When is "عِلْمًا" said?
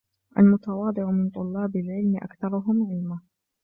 2.89-3.21